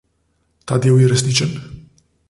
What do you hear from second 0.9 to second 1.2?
je